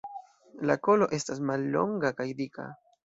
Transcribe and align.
La 0.69 0.75
kolo 0.87 1.07
estas 1.19 1.43
mallonga 1.51 2.13
kaj 2.23 2.27
dika. 2.41 2.67